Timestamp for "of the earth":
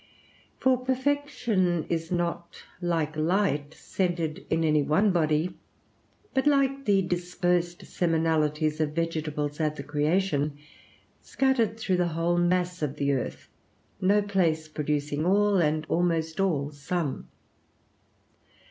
12.81-13.47